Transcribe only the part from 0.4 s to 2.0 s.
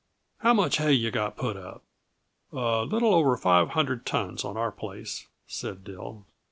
much hay yuh got put up?"